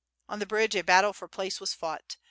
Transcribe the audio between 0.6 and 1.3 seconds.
a battle for